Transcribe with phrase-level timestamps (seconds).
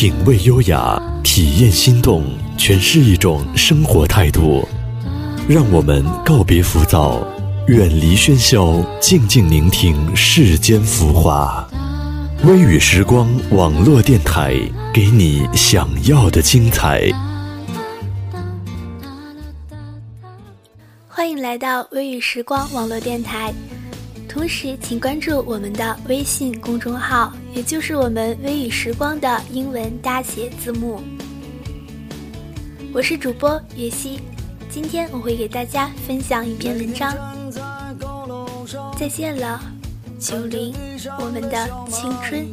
[0.00, 2.22] 品味优雅，体验心动，
[2.56, 4.64] 诠释一种生活态度。
[5.48, 7.26] 让我们告别浮躁，
[7.66, 11.68] 远离喧嚣，静静聆听世间浮华。
[12.44, 14.54] 微雨时光网络电台，
[14.94, 17.10] 给你想要的精彩。
[21.08, 23.52] 欢迎来到微雨时光网络电台。
[24.38, 31.02] 同时，请关注我们的微信公众号，也就是我们“微雨时光”的英文大写字母。
[32.94, 34.20] 我是主播月溪，
[34.70, 37.12] 今天我会给大家分享一篇文章。
[38.96, 39.60] 再见了，
[40.20, 40.72] 九零，
[41.18, 42.46] 我们的青春。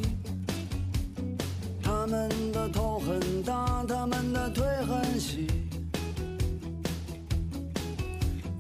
[1.84, 5.46] 他们的头很大，他们的腿很细，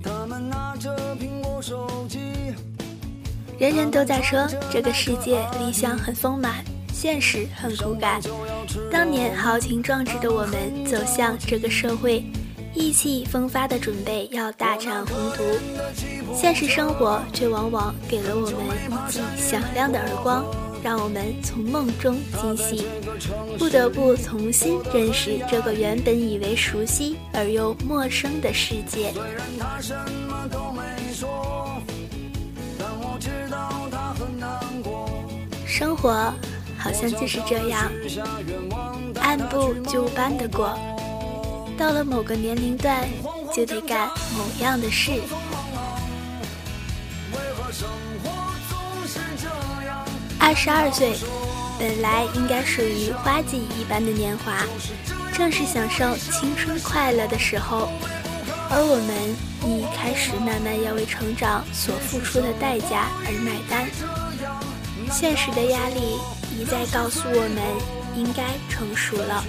[0.03, 2.19] 他们拿着苹果手机。
[3.57, 8.19] 人人都在说这个世界理想很丰满，现实很骨感。
[8.91, 12.23] 当年豪情壮志的我们走向这个社会，
[12.73, 15.43] 意气风发的准备要大展宏图，
[16.35, 20.43] 现实生活却往往给了我们一记响亮的耳光，
[20.83, 22.83] 让我们从梦中惊醒，
[23.57, 29.13] 不得不重新认识这个原本以为熟悉而又陌生的世界。
[35.77, 36.33] 生活
[36.77, 37.91] 好像就是这样，
[39.19, 40.73] 按部就班的过。
[41.77, 43.05] 到了某个年龄段，
[43.53, 45.11] 就得干某样的事。
[50.39, 51.17] 二十二岁，
[51.77, 54.63] 本来应该属于花季一般的年华，
[55.33, 57.89] 正是享受青春快乐的时候，
[58.69, 59.35] 而我们
[59.69, 64.24] 已开始慢慢要为成长所付出的代价而买单。
[65.11, 65.99] 现实的压力
[66.59, 67.63] 一再告诉我们，
[68.15, 69.43] 应该成熟了。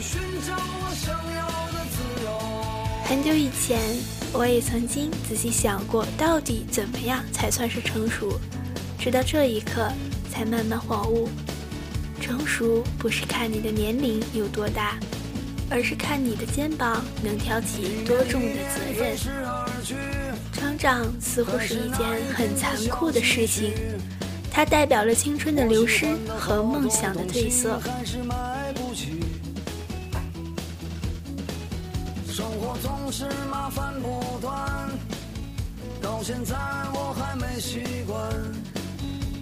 [3.04, 3.78] 很久以前，
[4.32, 8.38] 我也曾经仔细想过，到底怎么样才算是成熟？
[8.98, 9.90] 直到这一刻，
[10.30, 11.28] 才慢慢恍悟：
[12.20, 14.98] 成熟不是看你的年龄有多大，
[15.70, 19.16] 而是看你的肩膀能挑起多重的责任。
[20.52, 22.00] 成长似乎是一件
[22.34, 23.72] 很残酷的事情。
[24.56, 26.06] 它代表了青春的流失
[26.38, 27.78] 和梦想的褪色。
[36.00, 36.56] 到现在
[36.94, 38.32] 我还没习惯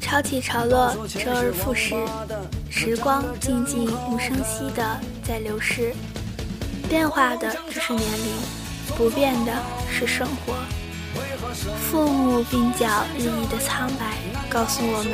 [0.01, 1.95] 潮起潮落，周而复始，
[2.69, 5.95] 时光静静无声息的在流逝。
[6.89, 8.35] 变化的只是年龄，
[8.97, 9.53] 不变的
[9.89, 10.55] 是生活。
[11.91, 14.17] 父母鬓角日益的苍白，
[14.51, 15.13] 告诉我们，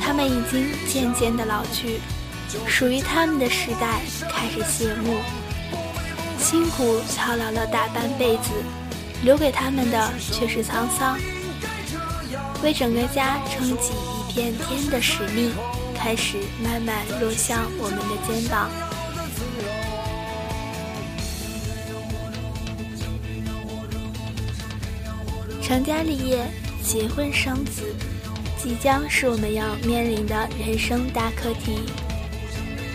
[0.00, 2.00] 他们已经渐渐的老去，
[2.66, 4.00] 属于他们的时代
[4.30, 5.18] 开始谢幕。
[6.38, 8.50] 辛苦操劳了大半辈子，
[9.22, 11.18] 留给他们的却是沧桑。
[12.62, 15.52] 为整个家撑起一片天的使命，
[15.94, 18.70] 开始慢慢落向我们的肩膀。
[25.66, 26.46] 成家立业、
[26.80, 27.82] 结婚生子，
[28.56, 31.80] 即将是我们要面临的人生大课题。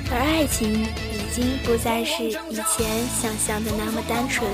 [0.09, 2.87] 而爱情已经不再是以前
[3.21, 4.49] 想象的那么单纯。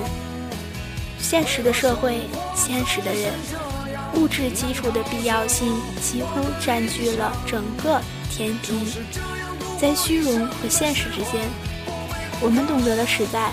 [1.19, 2.21] 现实的社会，
[2.55, 3.33] 现实的人，
[4.15, 8.01] 物质基础的必要性几乎占据了整个
[8.31, 8.83] 天平。
[9.79, 11.47] 在虚荣和现实之间，
[12.41, 13.51] 我们懂得了实在，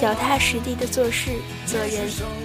[0.00, 1.32] 脚踏实地的做事、
[1.66, 2.41] 做人。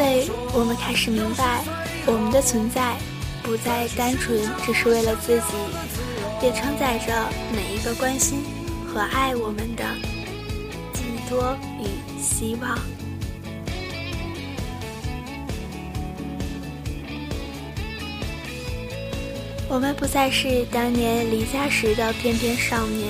[0.00, 1.62] 为我们开始明白，
[2.06, 2.96] 我们的存在
[3.42, 5.54] 不再单纯只是为了自己，
[6.42, 8.42] 也承载着每一个关心
[8.86, 9.84] 和爱我们的
[10.94, 11.84] 寄托与
[12.18, 12.78] 希望。
[19.68, 23.06] 我们不再是当年离家时的翩翩少年，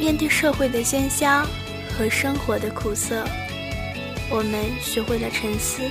[0.00, 1.46] 面对社会的喧嚣
[1.96, 3.22] 和生活的苦涩。
[4.30, 5.82] 我们学会了沉思，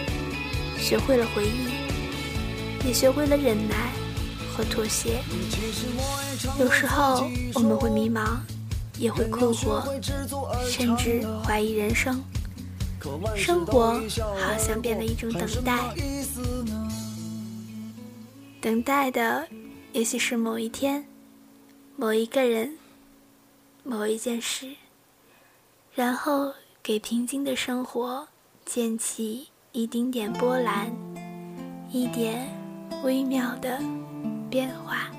[0.77, 3.91] 学会了回忆，也学会了忍耐
[4.53, 5.21] 和妥协。
[6.59, 8.37] 有时候我们会迷茫，
[8.97, 9.83] 也会困惑，
[10.67, 12.21] 甚至怀疑人生。
[13.35, 13.93] 生活
[14.39, 15.95] 好像变了一种等待，
[18.59, 19.47] 等待的
[19.93, 21.05] 也许是某一天、
[21.95, 22.77] 某一个人、
[23.83, 24.75] 某一件事，
[25.93, 26.53] 然后。
[26.83, 28.27] 给平静的生活
[28.65, 30.91] 溅起一丁点波澜，
[31.89, 32.45] 一点
[33.05, 33.79] 微妙的
[34.49, 35.09] 变化。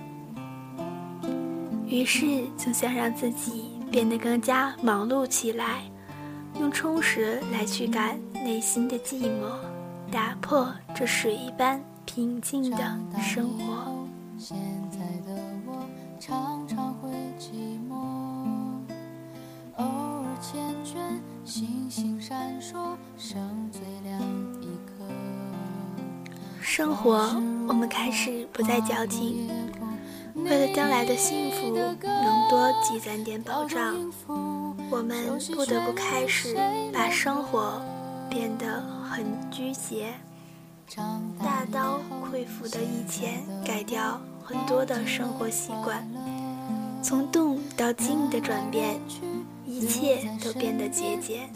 [1.87, 5.91] 于是总想让自己变得更加忙碌起来，
[6.61, 9.51] 用充实来驱赶内心的寂寞，
[10.13, 13.91] 打破这水一般平静的生活。
[14.39, 14.55] 现
[14.91, 15.83] 在的我
[21.57, 24.21] 星星闪烁，剩最亮
[24.61, 25.07] 一颗。
[26.61, 27.13] 生活，
[27.69, 29.49] 我们开始不再矫情，
[30.35, 33.95] 为了将来的幸福能多积攒点保障，
[34.91, 36.57] 我们不得不开始
[36.93, 37.81] 把生活
[38.29, 40.13] 变得很拘节，
[41.39, 44.21] 大刀阔斧的以前改掉。
[44.43, 46.05] 很多的生活习惯，
[47.01, 48.99] 从动到静的转变，
[49.75, 51.51] 一切都变得节俭。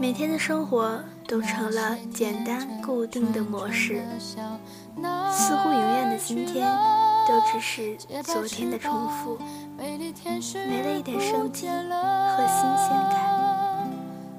[0.00, 0.98] 每天的生活
[1.28, 4.02] 都成了简单固定的模式，
[5.30, 6.68] 似乎永远的今天
[7.28, 9.38] 都只是昨天的重复，
[9.76, 10.04] 没了
[10.98, 13.88] 一点生机和新鲜感。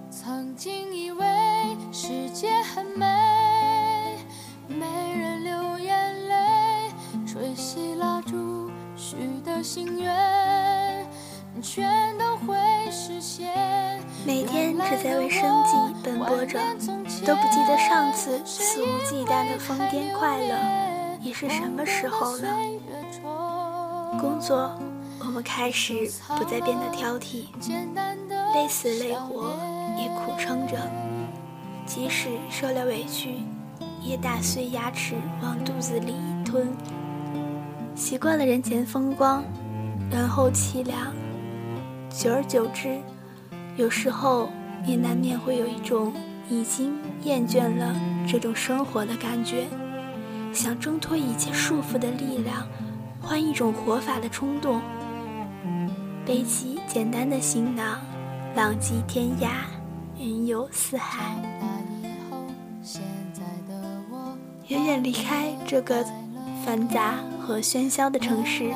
[0.10, 1.26] 曾经以为
[1.94, 3.11] 世界很美。
[14.26, 15.72] 每天只在为生计
[16.04, 16.60] 奔波着，
[17.26, 20.58] 都不记得上次肆无忌惮的疯癫快乐
[21.22, 22.54] 已是什么时候了。
[24.20, 24.78] 工作，
[25.20, 27.46] 我们开始不再变得挑剔，
[28.54, 29.54] 累死累活
[29.98, 30.76] 也苦撑着，
[31.86, 33.36] 即使受了委屈，
[34.02, 36.68] 也打碎牙齿往肚子里吞。
[37.96, 39.42] 习惯了人前风光，
[40.12, 41.14] 然后凄凉，
[42.14, 43.00] 久而久之，
[43.78, 44.50] 有时候
[44.86, 46.14] 也难免会有一种
[46.50, 46.94] 已经
[47.24, 47.96] 厌倦了
[48.28, 49.66] 这种生活的感觉，
[50.54, 52.68] 想挣脱一切束缚的力量，
[53.22, 54.82] 换一种活法的冲动。
[56.26, 58.00] 背起简单的行囊，
[58.56, 59.50] 浪迹天涯，
[60.20, 61.36] 云游四海，
[64.68, 66.06] 远远离开这个
[66.66, 67.16] 繁杂。
[67.44, 68.72] 和喧嚣的城市，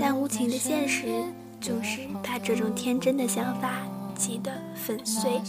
[0.00, 1.22] 但无情的现实
[1.60, 3.70] 总是把这种天真的想法
[4.16, 5.40] 击得粉碎。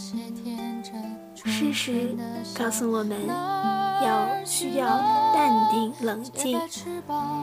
[1.33, 2.15] 事实
[2.53, 4.85] 告诉我们要需要
[5.33, 6.59] 淡定冷静，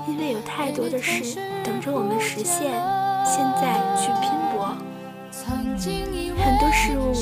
[0.06, 2.72] 因为有太多的事等着我们实现。
[3.24, 4.76] 现在去拼搏，
[6.44, 7.12] 很多事物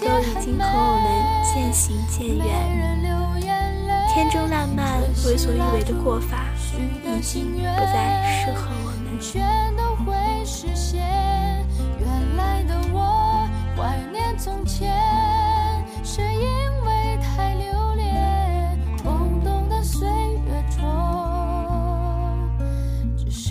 [0.00, 1.06] 都已经和我们
[1.44, 2.46] 渐行渐远，
[4.12, 6.44] 天真烂漫、为所欲为的过法。
[6.78, 9.18] 已经不再适合我们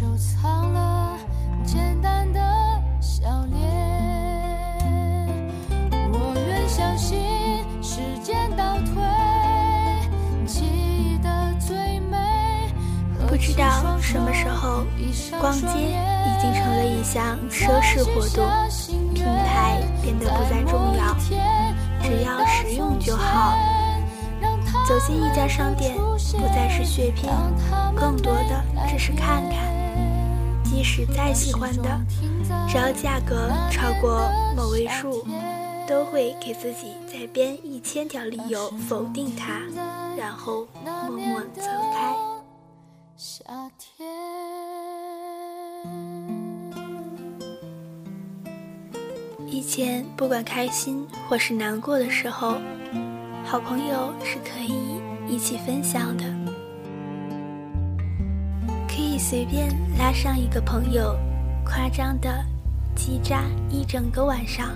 [0.06, 1.18] 收藏了
[1.66, 2.40] 简单的
[3.02, 3.60] 笑脸
[6.14, 7.18] 我愿相信
[7.82, 8.94] 时间倒退
[13.28, 14.86] 不知道什么时候，
[15.42, 18.46] 逛街已经成了一项奢侈活动，
[19.14, 21.16] 品牌变得不再重要，
[22.04, 23.58] 只要实用就好。
[24.88, 27.30] 走进一家商店，不再是血拼，
[27.96, 29.76] 更多的只是看看。
[30.76, 32.02] 即使再喜欢的，
[32.68, 35.26] 只要价格超过某位数，
[35.88, 39.62] 都会给自己再编一千条理由否定它，
[40.18, 41.62] 然后默默走
[41.94, 42.14] 开。
[43.16, 43.46] 夏
[43.80, 44.06] 天，
[49.48, 52.58] 以前不管开心或是难过的时候，
[53.46, 56.26] 好朋友是可以一起分享的，
[59.28, 59.68] 随便
[59.98, 61.18] 拉上一个朋友，
[61.66, 62.46] 夸张的
[62.96, 63.42] 叽喳
[63.72, 64.70] 一整个晚上。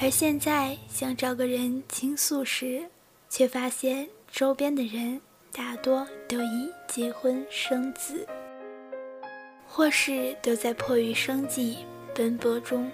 [0.00, 2.80] 而现在想找个人倾诉时，
[3.28, 5.20] 却发现周边的人。
[5.50, 8.24] 大多都已结婚生子，
[9.66, 11.78] 或是都在迫于生计
[12.14, 12.88] 奔波中，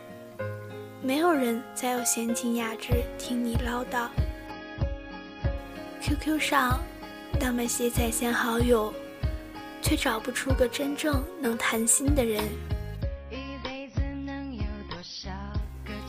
[1.03, 4.09] 没有人再有闲情雅致听你唠叨。
[6.01, 6.81] QQ 上
[7.39, 8.91] 那么些在线好友，
[9.85, 12.43] 却找不出个真正能谈心的人。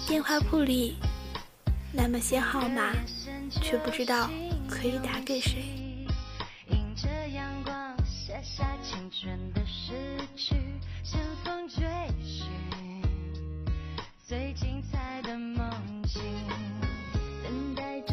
[0.08, 0.96] 电话簿里
[1.92, 2.94] 那么些号码，
[3.62, 4.30] 却不知道
[4.70, 5.66] 可以打给谁。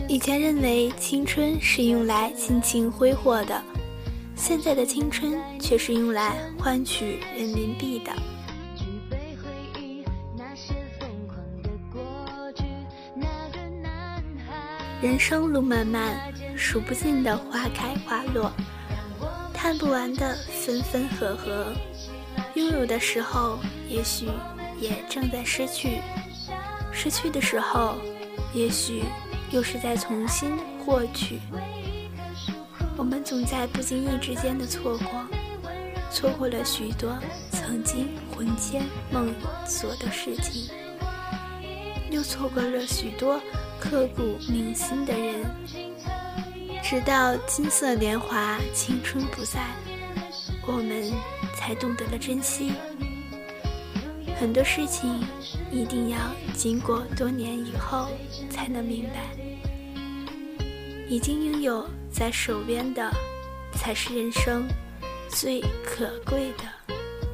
[0.08, 3.62] 以前认为青春是用来尽情挥霍的，
[4.44, 8.12] 现在的青春却是用来换取人民币的。
[15.00, 18.50] 人生路漫漫，数不尽的花开花落，
[19.54, 21.72] 看不完的分分合合。
[22.54, 24.26] 拥有的时候，也许
[24.80, 26.00] 也正在失去；
[26.90, 27.94] 失去的时候，
[28.52, 29.04] 也许
[29.52, 31.38] 又是在重新获取。
[33.02, 35.26] 我们总在不经意之间的错过，
[36.08, 37.18] 错过了许多
[37.50, 39.34] 曾经魂牵梦
[39.66, 40.70] 锁的事情，
[42.12, 43.40] 又错过了许多。
[43.80, 45.44] 刻骨铭心的人，
[46.80, 49.66] 直到金色年华、青春不在，
[50.64, 51.10] 我们
[51.56, 52.70] 才懂得了珍惜。
[54.38, 55.20] 很多事情
[55.72, 56.18] 一定要
[56.54, 58.06] 经过多年以后
[58.48, 59.71] 才能明白，
[61.08, 63.10] 已经拥有在手边的，
[63.74, 64.66] 才是人生
[65.28, 66.64] 最可贵的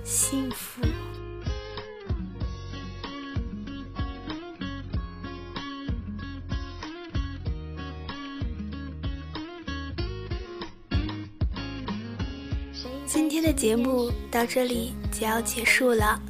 [0.05, 0.83] 幸福。
[13.07, 16.21] 今天的节目到这里就要结束了。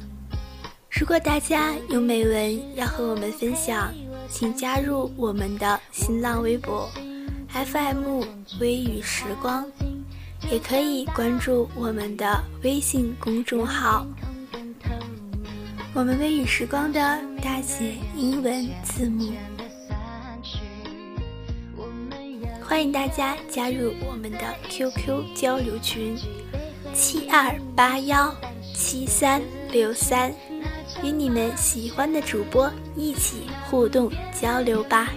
[0.89, 3.93] 如果大家有美文要和我们分享，
[4.29, 6.89] 请加入我们的新浪微博
[7.51, 8.23] FM
[8.59, 9.65] 微雨时光，
[10.51, 14.05] 也可以关注我们的微信公众号。
[15.93, 19.31] 我们微雨时光的大写英文字母。
[22.61, 26.15] 欢迎大家加入我们的 QQ 交流群。
[26.93, 28.33] 七二八幺
[28.73, 29.41] 七三
[29.71, 30.31] 六三，
[31.03, 35.11] 与你们喜欢的主播一起互动交流吧。